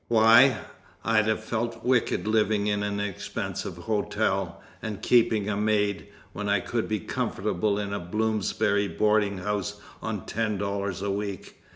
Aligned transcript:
Why, 0.07 0.57
I'd 1.05 1.27
have 1.27 1.43
felt 1.43 1.85
wicked 1.85 2.27
living 2.27 2.65
in 2.65 2.81
an 2.81 2.99
expensive 2.99 3.77
hotel, 3.77 4.59
and 4.81 4.99
keeping 4.99 5.47
a 5.47 5.55
maid, 5.55 6.07
when 6.33 6.49
I 6.49 6.59
could 6.59 6.87
be 6.87 6.99
comfortable 6.99 7.77
in 7.77 7.93
a 7.93 7.99
Bloomsbury 7.99 8.87
boarding 8.87 9.37
house 9.37 9.79
on 10.01 10.25
ten 10.25 10.57
dollars 10.57 11.03
a 11.03 11.11
week. 11.11 11.61